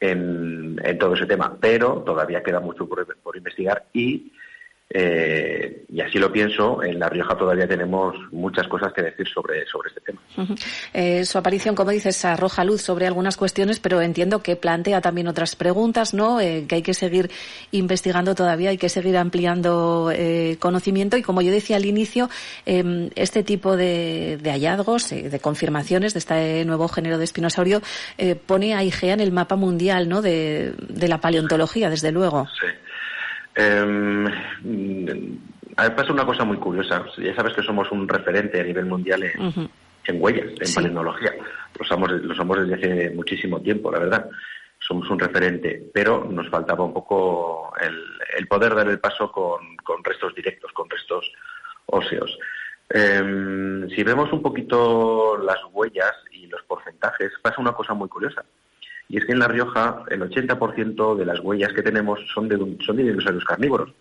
en, 0.00 0.76
todo 0.98 1.14
ese 1.14 1.26
tema, 1.26 1.56
pero 1.60 2.02
todavía 2.04 2.42
queda 2.42 2.60
mucho 2.60 2.88
por 2.88 3.36
investigar 3.36 3.86
y 3.92 4.32
eh, 4.88 5.84
y 5.88 6.00
así 6.00 6.18
lo 6.18 6.30
pienso, 6.30 6.82
en 6.82 7.00
La 7.00 7.08
Rioja 7.08 7.36
todavía 7.36 7.66
tenemos 7.66 8.14
muchas 8.30 8.68
cosas 8.68 8.92
que 8.92 9.02
decir 9.02 9.26
sobre, 9.28 9.66
sobre 9.66 9.88
este 9.88 10.00
tema. 10.00 10.20
Eh, 10.92 11.24
su 11.24 11.38
aparición, 11.38 11.74
como 11.74 11.90
dices, 11.90 12.24
arroja 12.24 12.64
luz 12.64 12.82
sobre 12.82 13.06
algunas 13.06 13.36
cuestiones, 13.36 13.80
pero 13.80 14.00
entiendo 14.00 14.42
que 14.42 14.54
plantea 14.54 15.00
también 15.00 15.26
otras 15.26 15.56
preguntas, 15.56 16.14
¿no? 16.14 16.40
Eh, 16.40 16.66
que 16.68 16.76
hay 16.76 16.82
que 16.82 16.94
seguir 16.94 17.30
investigando 17.72 18.36
todavía, 18.36 18.70
hay 18.70 18.78
que 18.78 18.88
seguir 18.88 19.16
ampliando 19.16 20.12
conocimiento 20.60 21.16
y, 21.16 21.22
como 21.22 21.42
yo 21.42 21.50
decía 21.50 21.76
al 21.76 21.84
inicio, 21.84 22.30
em, 22.64 23.10
este 23.16 23.42
tipo 23.42 23.76
de, 23.76 24.38
hallazgos, 24.44 25.10
de 25.10 25.40
confirmaciones 25.40 26.14
de 26.14 26.18
este 26.20 26.64
nuevo 26.64 26.88
género 26.88 27.18
de 27.18 27.24
espinosaurio, 27.24 27.82
pone 28.46 28.74
a 28.74 28.84
IGEA 28.84 29.14
en 29.14 29.20
el 29.20 29.32
mapa 29.32 29.56
mundial, 29.56 30.08
¿no? 30.08 30.22
De, 30.22 30.74
de 30.88 31.08
la 31.08 31.20
paleontología, 31.20 31.90
desde 31.90 32.12
luego. 32.12 32.46
Sí. 32.60 32.66
Eh, 33.56 34.28
pasa 35.96 36.12
una 36.12 36.26
cosa 36.26 36.44
muy 36.44 36.58
curiosa. 36.58 37.04
Ya 37.18 37.34
sabes 37.34 37.54
que 37.54 37.62
somos 37.62 37.90
un 37.90 38.06
referente 38.08 38.60
a 38.60 38.64
nivel 38.64 38.86
mundial 38.86 39.22
en, 39.22 39.70
en 40.04 40.22
huellas, 40.22 40.52
en 40.60 40.74
paleontología. 40.74 41.32
Lo 41.78 41.84
somos, 41.84 42.10
lo 42.10 42.34
somos 42.34 42.60
desde 42.60 42.74
hace 42.74 43.10
muchísimo 43.10 43.60
tiempo, 43.60 43.90
la 43.90 43.98
verdad. 43.98 44.28
Somos 44.78 45.08
un 45.10 45.18
referente, 45.18 45.90
pero 45.92 46.24
nos 46.30 46.48
faltaba 46.48 46.84
un 46.84 46.92
poco 46.92 47.72
el, 47.80 48.46
poder 48.46 48.74
dar 48.74 48.88
el 48.88 49.00
paso 49.00 49.32
con, 49.32 49.76
con, 49.78 50.04
restos 50.04 50.34
directos, 50.34 50.70
con 50.72 50.88
restos 50.88 51.32
óseos. 51.86 52.38
Em, 52.88 53.88
si 53.88 54.04
vemos 54.04 54.32
un 54.32 54.42
poquito 54.42 55.38
las 55.38 55.58
huellas 55.72 56.12
y 56.30 56.46
los 56.46 56.62
porcentajes, 56.62 57.32
pasa 57.42 57.60
una 57.60 57.72
cosa 57.72 57.94
muy 57.94 58.08
curiosa. 58.08 58.44
Y 59.08 59.18
es 59.18 59.24
que 59.24 59.32
en 59.32 59.38
La 59.38 59.48
Rioja 59.48 60.02
el 60.08 60.20
80% 60.22 61.16
de 61.16 61.24
las 61.24 61.40
huellas 61.40 61.72
que 61.72 61.82
tenemos 61.82 62.20
son 62.34 62.48
de, 62.48 62.56
son 62.84 62.96
de 62.96 63.04
dinosaurios 63.04 63.44
carnívoros 63.44 63.92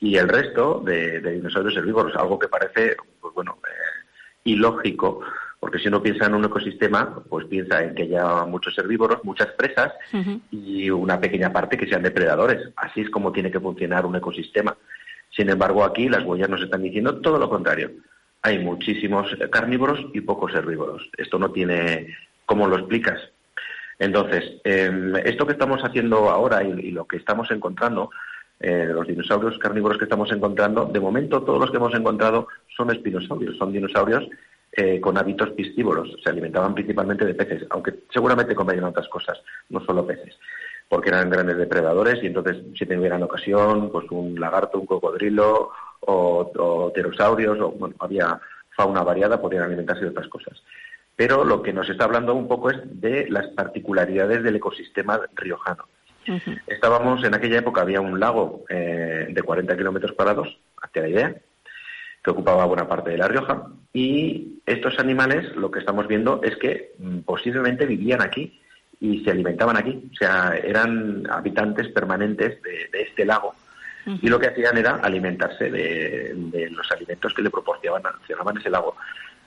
y 0.00 0.16
el 0.16 0.28
resto 0.28 0.82
de, 0.84 1.20
dinosaurios 1.20 1.76
herbívoros, 1.76 2.14
algo 2.16 2.38
que 2.38 2.48
parece, 2.48 2.96
pues 3.20 3.32
bueno, 3.34 3.58
eh, 3.66 4.04
ilógico, 4.44 5.20
porque 5.58 5.78
si 5.78 5.88
uno 5.88 6.02
piensa 6.02 6.26
en 6.26 6.34
un 6.34 6.44
ecosistema, 6.44 7.22
pues 7.26 7.46
piensa 7.46 7.82
en 7.82 7.94
que 7.94 8.02
haya 8.02 8.44
muchos 8.44 8.76
herbívoros, 8.76 9.24
muchas 9.24 9.48
presas 9.52 9.94
y 10.50 10.90
una 10.90 11.18
pequeña 11.18 11.50
parte 11.50 11.78
que 11.78 11.86
sean 11.86 12.02
depredadores. 12.02 12.68
Así 12.76 13.00
es 13.00 13.08
como 13.08 13.32
tiene 13.32 13.50
que 13.50 13.60
funcionar 13.60 14.04
un 14.04 14.16
ecosistema. 14.16 14.76
Sin 15.30 15.48
embargo, 15.48 15.84
aquí 15.84 16.10
las 16.10 16.22
huellas 16.22 16.50
nos 16.50 16.60
están 16.60 16.82
diciendo 16.82 17.18
todo 17.22 17.38
lo 17.38 17.48
contrario. 17.48 17.92
Hay 18.42 18.58
muchísimos 18.58 19.34
carnívoros 19.50 20.04
y 20.12 20.20
pocos 20.20 20.54
herbívoros. 20.54 21.08
Esto 21.16 21.38
no 21.38 21.50
tiene, 21.50 22.14
¿cómo 22.44 22.68
lo 22.68 22.76
explicas? 22.76 23.18
Entonces, 24.04 24.60
em, 24.64 25.16
esto 25.16 25.46
que 25.46 25.52
estamos 25.52 25.80
haciendo 25.82 26.28
ahora 26.28 26.62
y, 26.62 26.90
lo 26.90 27.06
que 27.06 27.16
estamos 27.16 27.50
encontrando, 27.50 28.10
eh, 28.60 28.90
los 28.92 29.06
dinosaurios 29.06 29.58
carnívoros 29.58 29.96
que 29.96 30.04
estamos 30.04 30.30
encontrando, 30.30 30.84
de 30.84 31.00
momento 31.00 31.42
todos 31.42 31.58
los 31.58 31.70
que 31.70 31.78
hemos 31.78 31.94
encontrado 31.94 32.48
son 32.76 32.90
espinosaurios, 32.90 33.56
son 33.56 33.72
dinosaurios 33.72 34.28
eh, 34.72 35.00
con 35.00 35.16
hábitos 35.16 35.52
piscívoros, 35.52 36.14
se 36.22 36.28
alimentaban 36.28 36.74
principalmente 36.74 37.24
de 37.24 37.32
peces, 37.32 37.64
aunque 37.70 37.94
seguramente 38.12 38.54
comían 38.54 38.84
otras 38.84 39.08
cosas, 39.08 39.40
no 39.70 39.80
solo 39.80 40.06
peces, 40.06 40.38
porque 40.86 41.08
eran 41.08 41.30
grandes 41.30 41.56
depredadores 41.56 42.22
y 42.22 42.26
entonces 42.26 42.58
si 42.76 42.84
tuvieran 42.84 43.22
ocasión, 43.22 43.90
pues 43.90 44.04
un 44.10 44.38
lagarto, 44.38 44.78
un 44.78 44.86
cocodrilo 44.86 45.70
o, 46.00 46.52
o 46.58 46.92
pterosaurios, 46.92 47.58
o 47.58 47.70
bueno, 47.70 47.94
había 48.00 48.38
fauna 48.76 49.02
variada, 49.02 49.40
podrían 49.40 49.64
alimentarse 49.64 50.04
de 50.04 50.10
otras 50.10 50.28
cosas 50.28 50.60
pero 51.16 51.44
lo 51.44 51.62
que 51.62 51.72
nos 51.72 51.88
está 51.88 52.04
hablando 52.04 52.34
un 52.34 52.48
poco 52.48 52.70
es 52.70 52.78
de 53.00 53.28
las 53.28 53.46
particularidades 53.48 54.42
del 54.42 54.56
ecosistema 54.56 55.20
riojano. 55.34 55.84
Estábamos, 56.66 57.22
en 57.24 57.34
aquella 57.34 57.58
época 57.58 57.82
había 57.82 58.00
un 58.00 58.18
lago 58.18 58.64
eh, 58.68 59.26
de 59.28 59.42
40 59.42 59.76
kilómetros 59.76 60.12
cuadrados, 60.12 60.58
hacia 60.82 61.02
la 61.02 61.08
idea, 61.08 61.36
que 62.22 62.30
ocupaba 62.30 62.64
buena 62.64 62.88
parte 62.88 63.10
de 63.10 63.18
La 63.18 63.28
Rioja, 63.28 63.66
y 63.92 64.62
estos 64.64 64.98
animales 64.98 65.54
lo 65.54 65.70
que 65.70 65.80
estamos 65.80 66.08
viendo 66.08 66.40
es 66.42 66.56
que 66.56 66.94
mm, 66.98 67.18
posiblemente 67.20 67.84
vivían 67.84 68.22
aquí 68.22 68.60
y 69.00 69.22
se 69.22 69.30
alimentaban 69.30 69.76
aquí, 69.76 70.10
o 70.10 70.16
sea, 70.16 70.56
eran 70.56 71.30
habitantes 71.30 71.88
permanentes 71.88 72.62
de, 72.62 73.02
este 73.02 73.26
lago, 73.26 73.54
y 74.06 74.28
lo 74.28 74.38
que 74.38 74.48
hacían 74.48 74.76
era 74.76 74.96
alimentarse 74.96 75.70
de, 75.70 76.70
los 76.70 76.90
alimentos 76.92 77.32
que 77.32 77.42
le 77.42 77.50
proporcionaban 77.50 78.58
ese 78.58 78.70
lago. 78.70 78.96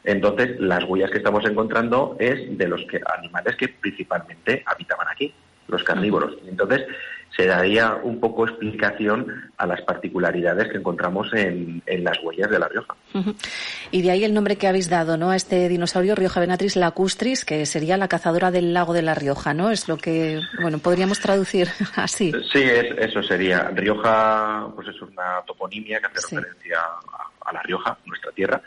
Entonces, 0.07 0.57
las 0.61 0.85
huellas 0.85 1.11
que 1.11 1.17
estamos 1.17 1.43
encontrando 1.43 2.15
es 2.17 2.57
de 2.57 2.65
los 2.65 2.81
que, 2.85 3.01
animales 3.17 3.57
que 3.57 3.67
principalmente 3.67 4.63
habitaban 4.65 5.05
aquí, 5.11 5.33
los 5.67 5.83
carnívoros. 5.83 6.33
Entonces, 6.47 6.85
se 7.35 7.45
daría 7.45 7.93
un 7.95 8.17
poco 8.21 8.47
explicación 8.47 9.51
a 9.57 9.67
las 9.67 9.81
particularidades 9.81 10.69
que 10.69 10.77
encontramos 10.77 11.33
en, 11.33 11.83
las 11.85 12.17
huellas 12.23 12.49
de 12.49 12.57
La 12.57 12.69
Rioja. 12.69 12.95
Y 13.91 14.01
de 14.01 14.11
ahí 14.11 14.23
el 14.23 14.33
nombre 14.33 14.55
que 14.55 14.69
habéis 14.69 14.89
dado 14.89 15.17
¿no? 15.17 15.31
a 15.31 15.35
este 15.35 15.67
dinosaurio 15.67 16.15
Rioja 16.15 16.39
Venatris 16.39 16.77
lacustris, 16.77 17.43
que 17.43 17.65
sería 17.65 17.97
la 17.97 18.07
cazadora 18.07 18.49
del 18.49 18.73
lago 18.73 18.93
de 18.93 19.01
La 19.01 19.13
Rioja, 19.13 19.53
¿no? 19.53 19.71
Es 19.71 19.89
lo 19.89 19.97
que, 19.97 20.39
bueno, 20.61 20.79
podríamos 20.79 21.19
traducir 21.19 21.67
así. 21.97 22.31
Sí, 22.49 22.63
eso 22.63 23.21
sería. 23.21 23.71
Rioja, 23.73 24.69
pues 24.73 24.87
es 24.87 25.01
una 25.01 25.41
toponimia 25.45 25.99
que 25.99 26.05
hace 26.05 26.37
referencia 26.37 26.79
a 27.41 27.51
La 27.51 27.61
Rioja, 27.61 27.97
nuestra 28.05 28.31
tierra 28.31 28.61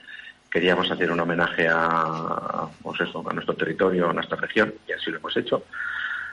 queríamos 0.51 0.91
hacer 0.91 1.11
un 1.13 1.21
homenaje 1.21 1.69
a, 1.71 2.67
pues 2.83 3.01
a 3.01 3.33
nuestro 3.33 3.55
territorio, 3.55 4.11
a 4.11 4.13
nuestra 4.13 4.37
región, 4.37 4.75
y 4.89 4.93
así 4.93 5.11
lo 5.11 5.19
hemos 5.19 5.37
hecho. 5.37 5.65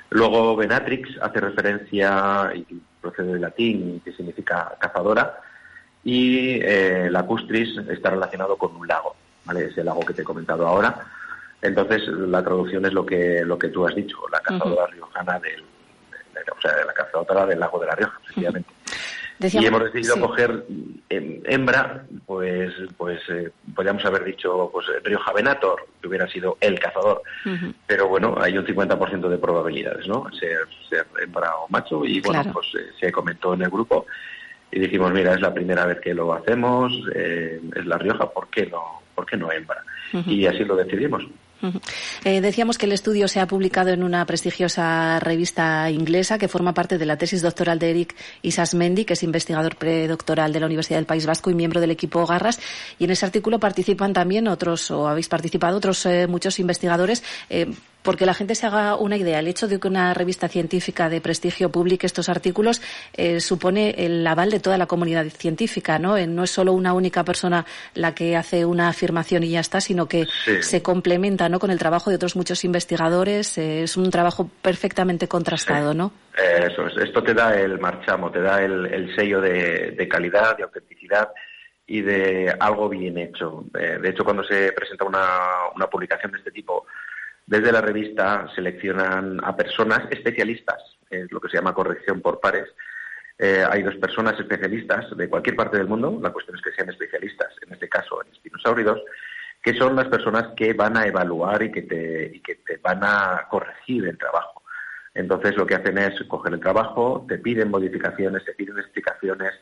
Luego 0.09 0.55
Benatrix 0.55 1.17
hace 1.21 1.39
referencia, 1.39 2.51
y 2.55 2.65
procede 3.01 3.33
del 3.33 3.41
latín, 3.41 4.01
que 4.03 4.13
significa 4.13 4.75
cazadora, 4.79 5.39
y 6.03 6.59
eh, 6.62 7.09
lacustris 7.12 7.77
está 7.89 8.09
relacionado 8.09 8.57
con 8.57 8.75
un 8.75 8.88
lago, 8.88 9.15
¿vale? 9.45 9.65
Ese 9.65 9.83
lago 9.83 10.01
que 10.01 10.13
te 10.13 10.21
he 10.21 10.25
comentado 10.25 10.65
ahora. 10.65 11.05
Entonces, 11.62 12.07
la 12.07 12.43
traducción 12.43 12.86
es 12.86 12.93
lo 12.93 13.05
que, 13.05 13.43
lo 13.43 13.57
que 13.57 13.67
tú 13.69 13.86
has 13.86 13.95
dicho, 13.95 14.17
la 14.31 14.39
cazadora 14.39 14.88
riojana 14.88 15.39
del, 15.39 15.63
o 16.55 16.62
sea, 16.62 16.71
la 16.86 16.93
cazadora 16.93 17.45
del 17.45 17.59
lago 17.59 17.79
de 17.79 17.88
la 17.88 17.95
Rioja, 17.95 18.19
y 19.39 19.65
hemos 19.65 19.84
decidido 19.84 20.20
coger 20.20 20.65
em, 21.10 21.41
hembra, 21.46 22.06
pues, 22.25 22.74
pues 22.98 23.20
eh, 23.29 23.51
podríamos 23.75 24.03
haber 24.06 24.24
dicho 24.24 24.70
pues 24.72 24.88
Rioja 25.03 25.32
Venator, 25.34 25.86
que 26.01 26.08
hubiera 26.08 26.27
sido 26.27 26.58
el 26.60 26.79
cazador. 26.79 27.22
Pero 27.86 28.08
bueno, 28.08 28.36
hay 28.39 28.58
un 28.58 28.65
50% 28.65 29.29
de 29.29 29.38
probabilidades, 29.38 30.08
¿no? 30.08 30.25
Ser, 30.32 30.67
ser 30.89 31.06
hembra 31.22 31.56
o 31.56 31.67
macho. 31.70 32.03
Y 32.03 32.20
bueno, 32.22 32.44
pues 32.51 32.67
eh, 32.75 32.91
se 33.00 33.12
comentó 33.12 33.53
en 33.53 33.62
el 33.63 33.70
grupo 33.70 34.06
y 34.72 34.79
dijimos, 34.79 35.12
mira, 35.13 35.34
es 35.34 35.41
la 35.41 35.53
primera 35.53 35.86
vez 35.86 36.00
que 36.00 36.13
lo 36.13 36.34
hacemos, 36.34 36.94
eh, 37.13 37.62
es 37.75 37.86
La 37.86 37.98
Rioja, 37.98 38.29
¿por 38.29 38.50
qué 38.50 38.65
no, 38.65 39.01
por 39.15 39.25
qué 39.25 39.38
no 39.38 39.51
hembra? 39.51 39.84
Y 40.25 40.46
así 40.46 40.63
lo 40.63 40.75
decidimos. 40.75 41.25
Eh, 42.23 42.41
decíamos 42.41 42.77
que 42.77 42.85
el 42.85 42.91
estudio 42.91 43.27
se 43.27 43.39
ha 43.39 43.47
publicado 43.47 43.89
en 43.89 44.03
una 44.03 44.25
prestigiosa 44.25 45.19
revista 45.19 45.89
inglesa 45.89 46.37
que 46.37 46.47
forma 46.47 46.73
parte 46.73 46.97
de 46.97 47.05
la 47.05 47.17
tesis 47.17 47.41
doctoral 47.41 47.79
de 47.79 47.89
Eric 47.89 48.15
Isasmendi, 48.41 49.05
que 49.05 49.13
es 49.13 49.23
investigador 49.23 49.75
predoctoral 49.75 50.53
de 50.53 50.59
la 50.59 50.65
Universidad 50.65 50.97
del 50.97 51.05
País 51.05 51.25
Vasco 51.25 51.49
y 51.49 51.55
miembro 51.55 51.81
del 51.81 51.91
equipo 51.91 52.25
Garras. 52.25 52.59
Y 52.99 53.05
en 53.05 53.11
ese 53.11 53.25
artículo 53.25 53.59
participan 53.59 54.13
también 54.13 54.47
otros, 54.47 54.91
o 54.91 55.07
habéis 55.07 55.29
participado 55.29 55.77
otros 55.77 56.05
eh, 56.05 56.27
muchos 56.27 56.59
investigadores. 56.59 57.23
Eh, 57.49 57.71
porque 58.07 58.25
la 58.25 58.33
gente 58.33 58.55
se 58.55 58.65
haga 58.65 58.95
una 58.95 59.17
idea, 59.17 59.39
el 59.39 59.49
hecho 59.49 59.67
de 59.67 59.81
que 59.81 59.87
una 59.89 60.13
revista 60.13 60.47
científica 60.47 61.09
de 61.09 61.19
prestigio 61.19 61.73
publique 61.73 62.05
estos 62.05 62.29
artículos 62.29 62.81
eh, 63.11 63.41
supone 63.41 63.95
el 63.97 64.25
aval 64.25 64.49
de 64.49 64.61
toda 64.61 64.77
la 64.77 64.85
comunidad 64.85 65.25
científica, 65.25 65.99
¿no? 65.99 66.15
Eh, 66.15 66.25
no 66.25 66.45
es 66.45 66.51
solo 66.51 66.71
una 66.71 66.93
única 66.93 67.25
persona 67.25 67.65
la 67.95 68.15
que 68.15 68.37
hace 68.37 68.63
una 68.63 68.87
afirmación 68.87 69.43
y 69.43 69.49
ya 69.49 69.59
está, 69.59 69.81
sino 69.81 70.07
que 70.07 70.25
se 70.61 70.81
complementa, 70.81 71.49
¿no? 71.49 71.59
Con 71.59 71.69
el 71.69 71.79
trabajo 71.79 72.09
de 72.09 72.15
otros 72.15 72.37
muchos 72.37 72.63
investigadores. 72.63 73.57
Eh, 73.57 73.83
es 73.83 73.97
un 73.97 74.09
trabajo 74.09 74.49
perfectamente 74.61 75.27
contrastado, 75.27 75.93
¿no? 75.93 76.13
Eso 76.33 76.87
es. 76.87 76.95
Esto 76.95 77.21
te 77.21 77.33
da 77.33 77.59
el 77.59 77.77
marchamo, 77.77 78.31
te 78.31 78.39
da 78.39 78.63
el, 78.63 79.13
sello 79.17 79.41
de, 79.41 80.07
calidad, 80.09 80.55
de 80.55 80.63
autenticidad 80.63 81.27
y 81.85 81.99
de 81.99 82.55
algo 82.57 82.87
bien 82.87 83.17
hecho. 83.17 83.65
de 83.73 84.09
hecho, 84.09 84.23
cuando 84.23 84.45
se 84.45 84.71
presenta 84.71 85.03
una 85.03 85.87
publicación 85.87 86.31
de 86.31 86.37
este 86.37 86.51
tipo 86.51 86.85
desde 87.47 87.71
la 87.71 87.79
revista 87.79 88.45
seleccionan 88.53 89.39
a 89.41 89.55
personas 89.55 90.01
especialistas, 90.11 90.97
es 91.09 91.31
lo 91.31 91.39
que 91.39 91.47
se 91.47 91.55
llama 91.55 91.73
corrección 91.73 92.21
por 92.21 92.41
pares. 92.41 92.67
Eh, 93.39 93.63
hay 93.69 93.83
dos 93.83 93.95
personas 93.95 94.37
especialistas 94.37 95.15
de 95.15 95.29
cualquier 95.29 95.55
parte 95.55 95.77
del 95.77 95.87
mundo, 95.87 96.19
la 96.21 96.33
cuestión 96.33 96.57
es 96.57 96.61
que 96.61 96.73
sean 96.73 96.89
especialistas, 96.89 97.47
en 97.65 97.71
este 97.71 97.87
caso 97.87 98.21
en 98.21 98.33
espinosáuridos, 98.33 99.01
que 99.63 99.73
son 99.75 99.95
las 99.95 100.07
personas 100.09 100.49
que 100.57 100.73
van 100.73 100.97
a 100.97 101.07
evaluar 101.07 101.63
y 101.63 101.71
que 101.71 101.83
te, 101.83 102.77
van 102.83 102.99
a 103.03 103.47
corregir 103.49 104.05
el 104.05 104.17
trabajo. 104.17 104.63
Entonces 105.13 105.55
lo 105.55 105.65
que 105.65 105.75
hacen 105.75 105.97
es 105.97 106.21
coger 106.27 106.53
el 106.53 106.59
trabajo, 106.59 107.25
te 107.29 107.37
piden 107.37 107.71
modificaciones, 107.71 108.43
te 108.43 108.53
piden 108.55 108.77
explicaciones, 108.77 109.53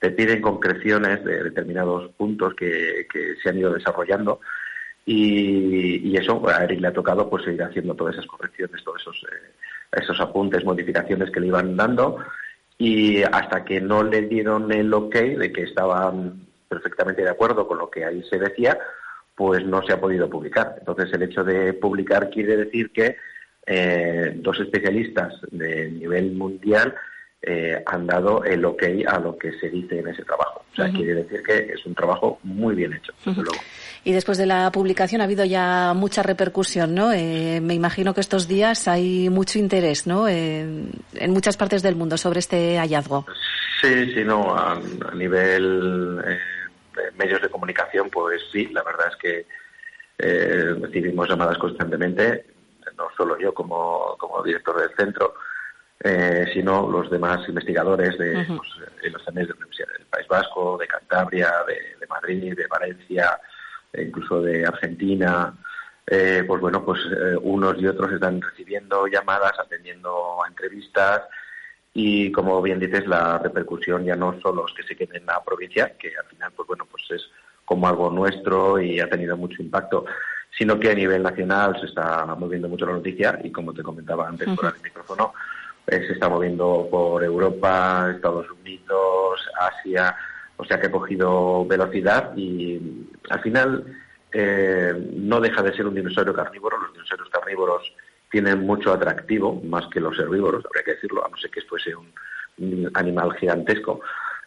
te 0.00 0.10
piden 0.10 0.42
concreciones 0.42 1.24
de 1.24 1.44
determinados 1.44 2.12
puntos 2.14 2.54
que 2.54 3.06
se 3.40 3.48
han 3.48 3.58
ido 3.58 3.72
desarrollando 3.72 4.40
y, 5.10 6.16
eso 6.16 6.46
a 6.46 6.64
Eric 6.64 6.80
le 6.80 6.88
ha 6.88 6.92
tocado 6.92 7.30
pues 7.30 7.44
seguir 7.44 7.62
haciendo 7.62 7.94
todas 7.94 8.14
esas 8.14 8.26
correcciones, 8.26 8.84
todos 8.84 9.00
esos, 9.00 9.24
eh, 9.24 9.52
esos 9.92 10.20
apuntes, 10.20 10.64
modificaciones 10.64 11.30
que 11.30 11.40
le 11.40 11.46
iban 11.46 11.76
dando 11.76 12.18
y 12.76 13.22
hasta 13.22 13.64
que 13.64 13.80
no 13.80 14.02
le 14.02 14.22
dieron 14.22 14.70
el 14.70 14.92
ok 14.92 15.14
de 15.14 15.50
que 15.50 15.62
estaban 15.62 16.46
perfectamente 16.68 17.22
de 17.22 17.30
acuerdo 17.30 17.66
con 17.66 17.78
lo 17.78 17.88
que 17.88 18.04
ahí 18.04 18.22
se 18.24 18.38
decía, 18.38 18.78
pues 19.34 19.64
no 19.64 19.82
se 19.82 19.94
ha 19.94 20.00
podido 20.00 20.28
publicar. 20.28 20.76
Entonces 20.78 21.10
el 21.14 21.22
hecho 21.22 21.42
de 21.42 21.72
publicar 21.72 22.28
quiere 22.28 22.56
decir 22.56 22.92
que 22.92 23.16
eh, 23.66 24.32
dos 24.36 24.60
especialistas 24.60 25.40
de 25.50 25.90
nivel 25.90 26.32
mundial 26.32 26.94
eh, 27.42 27.82
han 27.86 28.06
dado 28.06 28.44
el 28.44 28.64
ok 28.64 28.82
a 29.06 29.18
lo 29.18 29.36
que 29.38 29.52
se 29.58 29.70
dice 29.70 30.00
en 30.00 30.08
ese 30.08 30.24
trabajo. 30.24 30.64
O 30.72 30.74
sea, 30.74 30.90
quiere 30.92 31.14
decir 31.14 31.42
que 31.42 31.72
es 31.72 31.84
un 31.86 31.94
trabajo 31.94 32.38
muy 32.44 32.76
bien 32.76 32.94
hecho, 32.94 33.12
desde 33.24 33.42
luego. 33.42 33.60
Y 34.04 34.12
después 34.12 34.38
de 34.38 34.46
la 34.46 34.70
publicación 34.70 35.20
ha 35.20 35.24
habido 35.24 35.44
ya 35.44 35.92
mucha 35.94 36.22
repercusión, 36.22 36.94
¿no? 36.94 37.12
Eh, 37.12 37.60
me 37.60 37.74
imagino 37.74 38.14
que 38.14 38.20
estos 38.20 38.46
días 38.46 38.86
hay 38.86 39.28
mucho 39.28 39.58
interés, 39.58 40.06
¿no? 40.06 40.28
en 40.28 40.92
muchas 41.28 41.56
partes 41.56 41.82
del 41.82 41.96
mundo 41.96 42.16
sobre 42.16 42.38
este 42.38 42.78
hallazgo. 42.78 43.26
Sí, 43.80 44.12
sí, 44.12 44.24
no. 44.24 44.56
A, 44.56 44.80
nivel 45.14 46.20
eh, 46.24 46.38
de 46.96 47.10
medios 47.16 47.40
de 47.42 47.48
comunicación, 47.48 48.10
pues 48.10 48.42
sí, 48.52 48.66
la 48.72 48.82
verdad 48.82 49.08
es 49.10 49.16
que 49.16 49.46
eh, 50.18 50.74
recibimos 50.80 51.28
llamadas 51.28 51.58
constantemente, 51.58 52.46
no 52.96 53.08
solo 53.16 53.38
yo 53.38 53.54
como, 53.54 54.16
como 54.18 54.42
director 54.42 54.80
del 54.80 54.90
centro, 54.96 55.34
eh, 56.00 56.46
sino 56.52 56.88
los 56.88 57.10
demás 57.10 57.48
investigadores 57.48 58.16
de 58.18 58.44
pues, 58.46 58.70
eh, 59.02 59.10
los 59.10 59.24
de 59.26 59.32
del 59.44 60.06
País 60.10 60.28
Vasco, 60.28 60.76
de 60.78 60.86
Cantabria, 60.86 61.52
de, 61.66 62.06
Madrid, 62.06 62.56
de 62.56 62.66
Valencia, 62.66 63.40
e 63.92 64.02
incluso 64.02 64.40
de 64.40 64.64
Argentina. 64.64 65.54
Eh, 66.06 66.42
pues 66.46 66.60
bueno, 66.60 66.84
pues 66.84 67.00
unos 67.42 67.78
y 67.78 67.86
otros 67.86 68.12
están 68.12 68.40
recibiendo 68.40 69.06
llamadas, 69.06 69.52
atendiendo 69.58 70.42
a 70.42 70.48
entrevistas 70.48 71.22
y 72.00 72.30
como 72.30 72.62
bien 72.62 72.78
dices, 72.78 73.06
la 73.06 73.38
repercusión 73.38 74.04
ya 74.04 74.14
no 74.14 74.40
son 74.40 74.56
los 74.56 74.72
que 74.72 74.84
se 74.84 74.94
queden 74.94 75.16
en 75.16 75.26
la 75.26 75.42
provincia, 75.42 75.96
que 75.98 76.16
al 76.16 76.26
final, 76.26 76.52
pues 76.54 76.68
bueno, 76.68 76.86
pues 76.90 77.04
es 77.10 77.28
como 77.64 77.88
algo 77.88 78.08
nuestro 78.10 78.80
y 78.80 79.00
ha 79.00 79.10
tenido 79.10 79.36
mucho 79.36 79.60
impacto, 79.62 80.04
sino 80.56 80.78
que 80.78 80.90
a 80.90 80.94
nivel 80.94 81.22
nacional 81.22 81.76
se 81.80 81.86
está 81.86 82.24
moviendo 82.36 82.68
mucho 82.68 82.86
la 82.86 82.92
noticia 82.92 83.40
y 83.42 83.50
como 83.50 83.74
te 83.74 83.82
comentaba 83.82 84.28
antes 84.28 84.48
por 84.50 84.66
el 84.66 84.80
micrófono, 84.82 85.34
eh, 85.34 85.57
se 85.90 86.12
está 86.12 86.28
moviendo 86.28 86.86
por 86.90 87.24
Europa, 87.24 88.12
Estados 88.14 88.46
Unidos, 88.50 89.40
Asia, 89.58 90.14
o 90.56 90.64
sea 90.64 90.78
que 90.78 90.88
ha 90.88 90.90
cogido 90.90 91.64
velocidad 91.66 92.36
y 92.36 93.06
al 93.30 93.40
final 93.40 93.84
eh, 94.32 94.92
no 95.14 95.40
deja 95.40 95.62
de 95.62 95.72
ser 95.72 95.86
un 95.86 95.94
dinosaurio 95.94 96.34
carnívoro. 96.34 96.78
Los 96.78 96.92
dinosaurios 96.92 97.30
carnívoros 97.30 97.92
tienen 98.30 98.60
mucho 98.60 98.92
atractivo, 98.92 99.60
más 99.64 99.86
que 99.86 100.00
los 100.00 100.18
herbívoros, 100.18 100.64
habría 100.66 100.84
que 100.84 100.94
decirlo, 100.94 101.24
a 101.24 101.28
no 101.30 101.36
ser 101.36 101.50
que 101.50 101.62
fuese 101.62 101.94
un, 101.94 102.12
animal 102.94 103.34
gigantesco. 103.34 104.00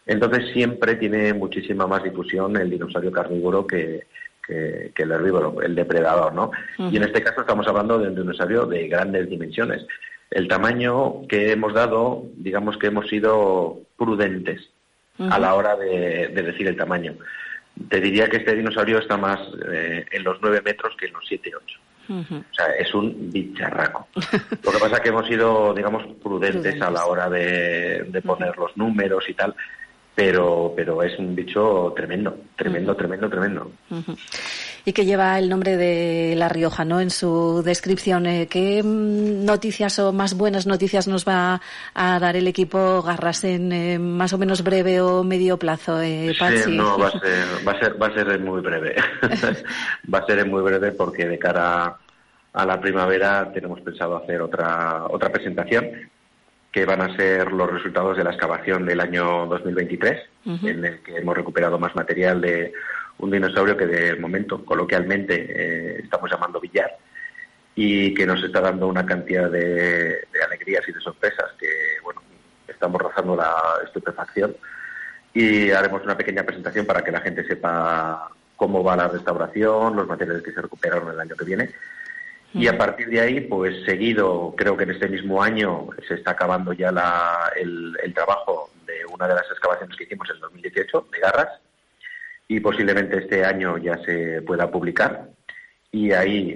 Entonces 0.06 0.52
siempre 0.52 0.96
tiene 0.96 1.34
muchísima 1.34 1.88
más 1.88 2.04
difusión 2.04 2.58
el 2.58 2.70
dinosaurio 2.70 3.10
carnívoro 3.10 3.66
que, 3.66 4.08
que, 4.46 4.92
el 4.98 5.12
herbívoro, 5.12 5.62
el 5.62 5.74
depredador, 5.74 6.34
¿no? 6.34 6.52
Y 6.78 6.98
en 6.98 7.04
este 7.04 7.24
caso 7.24 7.42
estamos 7.42 7.66
hablando 7.68 7.98
de 7.98 8.10
un 8.10 8.16
dinosaurio 8.16 8.66
de 8.66 8.90
grandes 8.90 9.30
dimensiones 9.30 9.88
el 10.32 10.48
tamaño 10.48 11.28
que 11.28 11.52
hemos 11.52 11.74
dado, 11.74 12.24
digamos 12.36 12.78
que 12.78 12.88
hemos 12.88 13.08
sido 13.10 13.80
prudentes 13.98 14.70
a 15.20 15.38
la 15.38 15.54
hora 15.54 15.76
de, 15.76 16.30
decir 16.30 16.68
el 16.68 16.78
tamaño. 16.78 17.16
Te 17.90 18.02
diría 18.02 18.28
que 18.28 18.38
este 18.38 18.56
dinosaurio 18.56 19.00
está 19.00 19.18
más 19.18 19.40
eh, 19.72 20.06
en 20.10 20.24
los 20.24 20.42
9 20.42 20.62
metros 20.64 20.96
que 20.98 21.08
en 21.08 21.14
los 21.14 21.24
7, 21.28 21.52
8. 21.56 21.80
O 22.10 22.54
sea, 22.54 22.66
es 22.78 22.94
un 22.94 23.32
bicharraco. 23.32 24.08
Lo 24.16 24.72
que 24.72 24.80
pasa 24.80 24.96
es 24.96 25.02
que 25.02 25.10
hemos 25.10 25.28
sido, 25.28 25.74
digamos, 25.74 26.04
prudentes, 26.22 26.82
a 26.82 26.90
la 26.90 27.06
hora 27.06 27.30
de, 27.30 28.22
poner 28.26 28.58
los 28.58 28.76
números 28.76 29.24
y 29.30 29.34
tal, 29.34 29.56
pero, 30.14 30.74
pero 30.76 31.02
es 31.04 31.18
un 31.18 31.34
bicho 31.36 31.94
tremendo, 31.96 32.36
tremendo, 32.56 32.96
tremendo, 32.96 33.30
tremendo. 33.30 33.72
Y 34.84 34.94
que 34.94 35.06
lleva 35.06 35.40
el 35.40 35.48
nombre 35.48 35.78
de 35.78 36.34
La 36.36 36.50
Rioja, 36.50 36.84
¿no? 36.84 37.00
En 37.00 37.10
su 37.10 37.62
descripción, 37.64 38.26
eh, 38.26 38.48
¿qué 38.48 38.84
mm, 38.84 39.46
noticias 39.46 40.00
o 40.00 40.12
más 40.12 40.36
buenas 40.36 40.68
noticias 40.68 41.08
nos 41.08 41.26
va 41.26 41.62
a 41.94 42.20
dar 42.20 42.36
el 42.36 42.48
equipo 42.48 43.02
Garras 43.02 43.44
en 43.46 43.72
eh, 43.72 44.00
más 44.00 44.34
o 44.34 44.38
menos 44.38 44.64
breve 44.64 45.00
o 45.02 45.24
medio 45.24 45.58
plazo, 45.58 46.02
eh, 46.02 46.34
Sí, 46.38 46.76
no, 46.76 46.98
va 46.98 47.08
a 47.08 47.12
ser, 47.20 47.46
va 47.66 47.72
a 47.72 47.80
ser, 47.80 48.02
va 48.02 48.08
a 48.08 48.14
ser 48.14 48.40
muy 48.40 48.62
breve. 48.62 48.96
va 50.14 50.20
a 50.20 50.26
ser 50.26 50.46
muy 50.46 50.62
breve 50.62 50.92
porque 50.92 51.26
de 51.26 51.40
cara 51.40 51.98
a 52.54 52.66
la 52.66 52.82
primavera 52.82 53.50
tenemos 53.54 53.80
pensado 53.82 54.18
hacer 54.18 54.42
otra, 54.42 55.06
otra 55.10 55.30
presentación 55.32 56.12
que 56.72 56.86
van 56.86 57.02
a 57.02 57.16
ser 57.16 57.52
los 57.52 57.70
resultados 57.70 58.18
de 58.18 58.24
la 58.24 58.32
excavación 58.32 58.86
del 58.86 59.02
año 59.02 59.46
2023, 59.48 60.22
en 60.46 60.86
el 60.86 61.00
que 61.02 61.18
hemos 61.18 61.36
recuperado 61.36 61.78
más 61.78 61.96
material 61.96 62.40
de 62.40 62.74
un 63.20 63.30
dinosaurio 63.30 63.76
que 63.76 63.86
de 63.86 64.16
momento, 64.16 64.64
coloquialmente, 64.64 65.36
eh, 65.36 66.02
estamos 66.04 66.32
llamando 66.32 66.60
billar 66.60 66.98
y 67.76 68.14
que 68.14 68.26
nos 68.26 68.44
está 68.44 68.62
dando 68.62 68.88
una 68.88 69.06
cantidad 69.06 69.50
de, 69.50 70.28
alegrías 70.46 70.88
y 70.88 70.94
de 70.94 71.02
sorpresas 71.02 71.52
que, 71.60 71.68
bueno, 72.04 72.22
estamos 72.68 73.02
rozando 73.02 73.36
la 73.36 73.54
estupefacción 73.86 74.56
y 75.34 75.72
haremos 75.72 76.04
una 76.04 76.18
pequeña 76.18 76.44
presentación 76.44 76.86
para 76.86 77.04
que 77.04 77.12
la 77.12 77.22
gente 77.22 77.46
sepa 77.46 78.30
cómo 78.56 78.84
va 78.84 78.96
la 78.96 79.08
restauración, 79.08 79.96
los 79.96 80.08
materiales 80.08 80.44
que 80.44 80.52
se 80.52 80.62
recuperaron 80.62 81.12
el 81.12 81.20
año 81.20 81.36
que 81.36 81.46
viene. 81.46 81.70
Y 82.54 82.68
a 82.68 82.78
partir 82.78 83.08
de 83.08 83.22
ahí, 83.22 83.42
pues 83.42 83.86
seguido, 83.86 84.54
creo 84.58 84.76
que 84.76 84.84
en 84.84 84.92
este 84.92 85.08
mismo 85.08 85.42
año 85.42 85.88
se 86.08 86.16
está 86.16 86.32
acabando 86.32 86.74
ya 86.74 86.90
el, 87.56 87.98
el 88.04 88.14
trabajo 88.14 88.70
de 88.86 89.06
una 89.14 89.28
de 89.28 89.36
las 89.36 89.50
excavaciones 89.50 89.96
que 89.96 90.04
hicimos 90.04 90.30
en 90.34 90.40
2018, 90.42 91.08
de 91.12 91.20
garras, 91.20 91.62
y 92.48 92.60
posiblemente 92.60 93.20
este 93.20 93.46
año 93.46 93.78
ya 93.78 93.98
se 94.04 94.42
pueda 94.42 94.70
publicar 94.70 95.30
y 95.92 96.12
ahí 96.12 96.56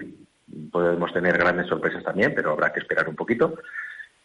podemos 0.71 1.13
tener 1.13 1.37
grandes 1.37 1.67
sorpresas 1.67 2.03
también, 2.03 2.33
pero 2.35 2.51
habrá 2.51 2.71
que 2.71 2.79
esperar 2.79 3.07
un 3.09 3.15
poquito. 3.15 3.57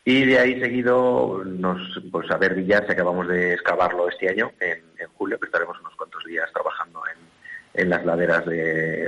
Y 0.04 0.24
de 0.24 0.38
ahí 0.38 0.60
seguido, 0.60 1.42
nos, 1.44 2.00
pues 2.10 2.30
a 2.30 2.38
ver 2.38 2.54
Villar, 2.54 2.86
si 2.86 2.92
acabamos 2.92 3.28
de 3.28 3.54
excavarlo 3.54 4.08
este 4.08 4.28
año, 4.28 4.52
en, 4.60 4.80
julio, 5.14 5.38
que 5.38 5.46
estaremos 5.46 5.78
unos 5.80 5.94
cuantos 5.96 6.24
días 6.24 6.50
trabajando 6.52 7.02
en, 7.74 7.90
las 7.90 8.04
laderas 8.04 8.44
de, 8.46 9.06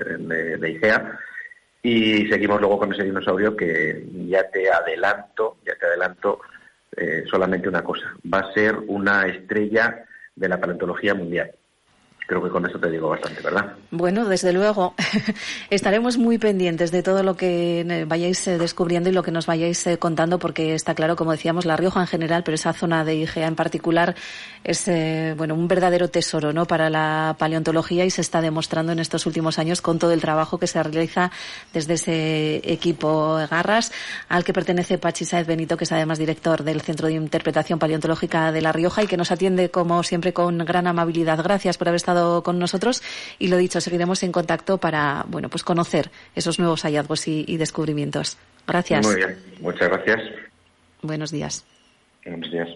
de, 0.58 0.70
IGEA. 0.70 1.18
Y 1.82 2.28
seguimos 2.28 2.60
luego 2.60 2.78
con 2.78 2.92
ese 2.92 3.02
dinosaurio 3.02 3.56
que 3.56 4.06
ya 4.28 4.48
te 4.50 4.70
adelanto, 4.70 5.56
ya 5.66 5.74
te 5.74 5.86
adelanto 5.86 6.40
eh, 6.96 7.24
solamente 7.28 7.68
una 7.68 7.82
cosa, 7.82 8.14
va 8.32 8.40
a 8.40 8.52
ser 8.52 8.76
una 8.86 9.26
estrella 9.26 10.04
de 10.34 10.48
la 10.48 10.60
paleontología 10.60 11.14
mundial 11.14 11.52
creo 12.26 12.42
que 12.42 12.50
con 12.50 12.66
eso 12.66 12.78
te 12.78 12.90
digo 12.90 13.08
bastante, 13.08 13.40
¿verdad? 13.42 13.74
Bueno, 13.90 14.24
desde 14.24 14.52
luego. 14.52 14.94
Estaremos 15.70 16.18
muy 16.18 16.38
pendientes 16.38 16.90
de 16.90 17.02
todo 17.02 17.22
lo 17.22 17.36
que 17.36 17.80
eh, 17.80 18.04
vayáis 18.06 18.46
eh, 18.46 18.58
descubriendo 18.58 19.08
y 19.08 19.12
lo 19.12 19.22
que 19.22 19.30
nos 19.30 19.46
vayáis 19.46 19.86
eh, 19.86 19.98
contando, 19.98 20.38
porque 20.38 20.74
está 20.74 20.94
claro, 20.94 21.16
como 21.16 21.32
decíamos, 21.32 21.64
La 21.64 21.76
Rioja 21.76 22.00
en 22.00 22.06
general, 22.06 22.42
pero 22.44 22.54
esa 22.54 22.72
zona 22.72 23.04
de 23.04 23.16
IGEA 23.16 23.46
en 23.46 23.56
particular 23.56 24.14
es 24.64 24.88
bueno 25.36 25.54
un 25.54 25.66
verdadero 25.66 26.08
tesoro 26.08 26.52
¿no? 26.52 26.66
para 26.66 26.88
la 26.88 27.34
paleontología 27.38 28.04
y 28.04 28.10
se 28.10 28.20
está 28.20 28.40
demostrando 28.40 28.92
en 28.92 29.00
estos 29.00 29.26
últimos 29.26 29.58
años 29.58 29.82
con 29.82 29.98
todo 29.98 30.12
el 30.12 30.20
trabajo 30.20 30.58
que 30.58 30.68
se 30.68 30.80
realiza 30.82 31.32
desde 31.72 31.94
ese 31.94 32.56
equipo 32.64 33.38
Garras, 33.50 33.92
al 34.28 34.44
que 34.44 34.52
pertenece 34.52 34.98
Pachi 34.98 35.24
Saez 35.24 35.46
Benito, 35.46 35.76
que 35.76 35.84
es 35.84 35.92
además 35.92 36.18
director 36.18 36.62
del 36.62 36.80
Centro 36.80 37.08
de 37.08 37.14
Interpretación 37.14 37.78
Paleontológica 37.78 38.52
de 38.52 38.62
La 38.62 38.72
Rioja 38.72 39.02
y 39.02 39.06
que 39.06 39.16
nos 39.16 39.32
atiende, 39.32 39.70
como 39.70 40.02
siempre, 40.02 40.32
con 40.32 40.58
gran 40.58 40.86
amabilidad. 40.86 41.42
Gracias 41.42 41.76
por 41.76 41.88
haber 41.88 41.98
estado 42.22 42.42
con 42.42 42.58
nosotros 42.58 43.02
y 43.38 43.48
lo 43.48 43.56
dicho, 43.56 43.80
seguiremos 43.80 44.22
en 44.22 44.32
contacto 44.32 44.78
para, 44.78 45.24
bueno, 45.28 45.48
pues 45.48 45.62
conocer 45.64 46.10
esos 46.34 46.58
nuevos 46.58 46.82
hallazgos 46.82 47.28
y, 47.28 47.44
y 47.46 47.56
descubrimientos. 47.56 48.36
Gracias. 48.66 49.04
Muy 49.06 49.16
bien, 49.16 49.36
muchas 49.60 49.88
gracias. 49.88 50.20
Buenos 51.02 51.30
días. 51.30 51.64
Buenos 52.24 52.50
días. 52.50 52.68